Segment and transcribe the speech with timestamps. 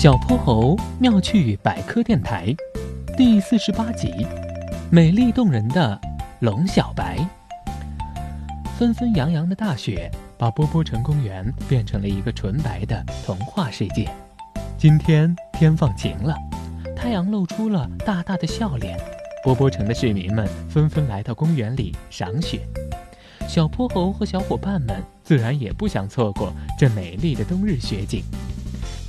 [0.00, 2.56] 小泼猴妙趣百科电台，
[3.18, 4.10] 第四十八集：
[4.90, 6.00] 美丽动人的
[6.38, 7.18] 龙小白。
[8.78, 14.10] 纷纷扬扬的大雪把波波城公园变成了一个纯白的童话世界。
[14.78, 16.34] 今天天放晴了，
[16.96, 18.98] 太阳露出了大大的笑脸。
[19.44, 22.66] 波波城的市民们纷纷来到公园里赏雪。
[23.46, 28.24] 小泼猴和小伙伴们自然也不想错过这美丽的冬日雪景。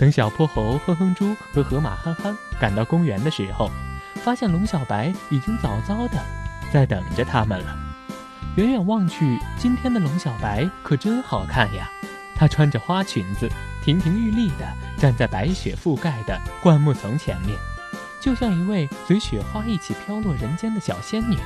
[0.02, 3.70] 等小泼猴哼哼猪和河马憨憨赶到公园的时候，
[4.16, 6.18] 发现龙小白已经早早的
[6.74, 7.78] 在等着他们了。
[8.56, 11.88] 远远望去，今天的龙小白可真好看呀！
[12.36, 13.48] 她穿着花裙子，
[13.86, 17.56] 亭亭玉立的站在白雪覆盖的灌木丛前面，
[18.20, 21.38] 就像一位随雪花一起飘落人间的小仙女。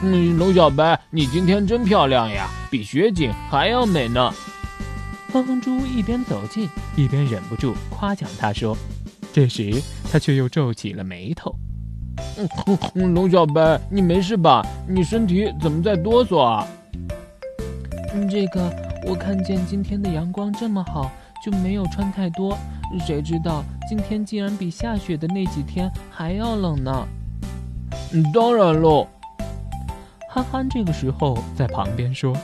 [0.38, 4.32] 龙小白，你今天真漂亮呀，比雪景还要美呢！
[5.34, 8.76] 哼哼猪一边走近，一边忍不住夸奖他说
[9.34, 11.52] ：“这时他却又皱起了眉头。
[12.94, 14.64] 龙小白，你没事吧？
[14.88, 16.64] 你身体怎么在哆嗦啊
[18.30, 18.72] ？”“这个，
[19.08, 21.10] 我看见今天的阳光这么好，
[21.44, 22.56] 就没有穿太多。
[23.04, 27.08] 谁知道今天竟然比下雪的那几天还要冷呢
[28.32, 29.08] ？”“当然喽。”
[30.30, 32.36] 憨憨这个时候在旁边说。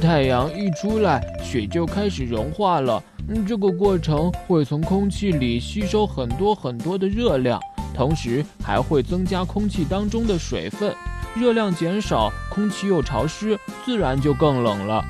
[0.00, 3.02] 太阳一出来，雪就开始融化了。
[3.28, 7.60] 嗯，这个过程会从空气里吸收很多很多的热量，
[7.94, 10.94] 同时还会增加空气当中的水分。
[11.34, 15.04] 热量减少，空气又潮湿，自然就更冷了。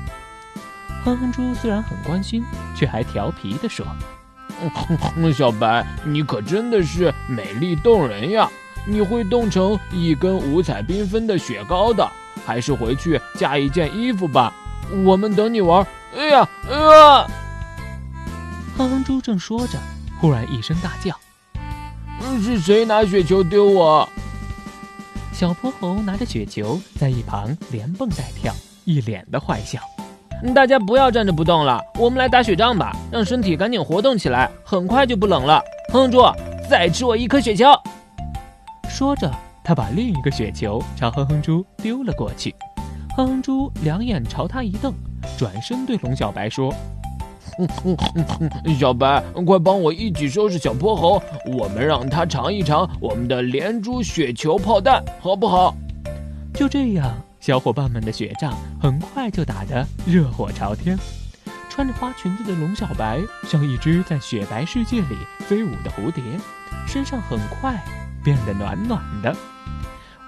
[1.03, 2.43] 哼哼猪虽然很关心，
[2.75, 3.85] 却还调皮地说
[5.35, 8.49] ：“小白，你可真的是美丽动人呀！
[8.85, 12.07] 你会冻成一根五彩缤纷的雪糕的。”
[12.45, 14.53] 还是回去加一件衣服吧，
[15.05, 15.85] 我们等你玩。
[16.15, 17.27] 哎呀，啊！
[18.77, 19.79] 哼哼猪正说着，
[20.19, 21.15] 忽然一声大叫
[22.43, 24.07] ：“是谁拿雪球丢我？”
[25.33, 28.53] 小泼猴拿着雪球在一旁连蹦带跳，
[28.85, 29.79] 一脸的坏笑。
[30.53, 35.61] 大家不要站着不动了，我们来打雪仗吧，让身体赶紧活动起来，很快就不冷了。
[35.91, 36.21] 哼哼猪，
[36.69, 37.65] 再吃我一颗雪球！
[38.89, 39.31] 说着。
[39.65, 42.53] 他把另一个雪球朝哼哼猪丢了过去，
[43.15, 44.91] 哼哼猪两眼朝他一瞪，
[45.37, 46.73] 转身对龙小白说
[48.79, 55.75] ：“小白，快帮我一起收拾小泼猴，我们让他尝一尝我们的连珠雪球炮弹，好不好？”
[56.55, 60.97] 就这样，小伙伴们的雪仗很快就打得热火朝天。
[61.69, 66.23] 穿着花裙子的龙小白像一只在雪白世界里飞舞的蝴蝶，
[66.87, 67.79] 身上很快
[68.23, 69.35] 变得暖暖的。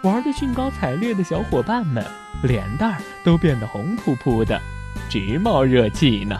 [0.05, 2.05] 玩的兴高采烈的小伙伴们，
[2.43, 4.61] 脸蛋儿都变得红扑扑的，
[5.09, 6.39] 直冒热气呢。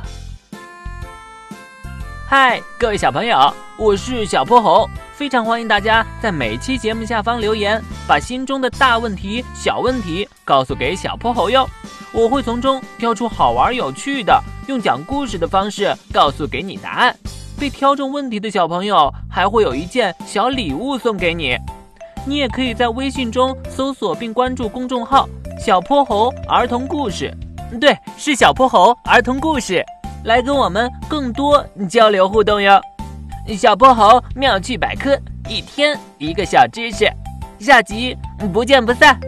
[2.27, 11.67] 嗨，各位小朋友，我是小泼猴，非常欢迎大家在每期节目下方留言，把心中的大问题、小问题告诉给小泼猴哟，
[12.13, 17.17] 我会从中挑出好玩有趣的，用讲故事的方式告诉给你答案。
[17.59, 21.57] 被挑中问题的小朋友，还会有一件小礼物送给你。
[22.25, 25.29] 你也可以在微信中搜索并关注公众号
[25.63, 27.31] “小泼猴儿童故事”，
[27.79, 29.85] 对，是小泼猴儿童故事，
[30.23, 32.81] 来跟我们更多交流互动哟。
[33.55, 35.15] 小泼猴妙趣百科，
[35.47, 37.07] 一天一个小知识，
[37.59, 38.17] 下集
[38.51, 39.19] 不见不散。